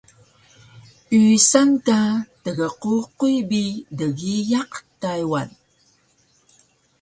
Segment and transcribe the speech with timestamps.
[1.27, 1.99] Yusan ka
[2.43, 3.63] tgququy bi
[3.97, 5.49] dgiyaq Taywan